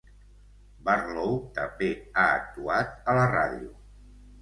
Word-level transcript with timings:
Barlow 0.87 1.37
també 1.59 1.91
ha 2.01 2.27
actuat 2.41 2.99
a 3.15 3.19
la 3.23 3.31
ràdio. 3.37 3.75